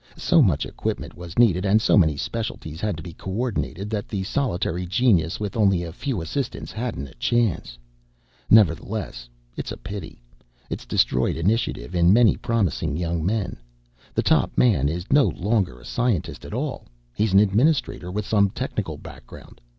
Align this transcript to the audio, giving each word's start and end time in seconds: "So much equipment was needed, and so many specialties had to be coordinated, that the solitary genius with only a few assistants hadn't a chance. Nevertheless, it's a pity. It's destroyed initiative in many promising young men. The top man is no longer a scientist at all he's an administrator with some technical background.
"So 0.17 0.41
much 0.41 0.65
equipment 0.65 1.13
was 1.15 1.37
needed, 1.37 1.63
and 1.63 1.79
so 1.79 1.95
many 1.95 2.17
specialties 2.17 2.81
had 2.81 2.97
to 2.97 3.03
be 3.03 3.13
coordinated, 3.13 3.91
that 3.91 4.07
the 4.07 4.23
solitary 4.23 4.87
genius 4.87 5.39
with 5.39 5.55
only 5.55 5.83
a 5.83 5.93
few 5.93 6.21
assistants 6.23 6.71
hadn't 6.71 7.05
a 7.05 7.13
chance. 7.19 7.77
Nevertheless, 8.49 9.29
it's 9.55 9.71
a 9.71 9.77
pity. 9.77 10.19
It's 10.71 10.87
destroyed 10.87 11.37
initiative 11.37 11.93
in 11.93 12.11
many 12.11 12.35
promising 12.35 12.97
young 12.97 13.23
men. 13.23 13.57
The 14.15 14.23
top 14.23 14.57
man 14.57 14.89
is 14.89 15.05
no 15.11 15.25
longer 15.25 15.79
a 15.79 15.85
scientist 15.85 16.45
at 16.45 16.53
all 16.55 16.87
he's 17.13 17.33
an 17.33 17.39
administrator 17.39 18.09
with 18.09 18.25
some 18.25 18.49
technical 18.49 18.97
background. 18.97 19.61